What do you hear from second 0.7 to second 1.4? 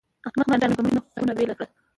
په مړینه خونه